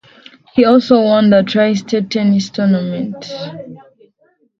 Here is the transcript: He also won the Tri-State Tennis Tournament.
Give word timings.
He 0.55 0.65
also 0.65 0.99
won 1.03 1.29
the 1.29 1.43
Tri-State 1.43 2.09
Tennis 2.09 2.49
Tournament. 2.49 3.23